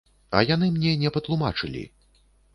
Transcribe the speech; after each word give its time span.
А 0.37 0.39
яны 0.53 0.69
мне 0.77 0.95
не 1.03 1.13
патлумачылі! 1.19 1.87